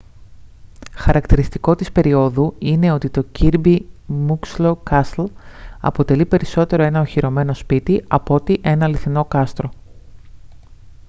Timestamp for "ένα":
6.83-7.01, 8.63-8.85